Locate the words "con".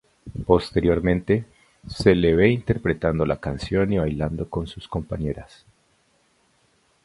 4.49-4.65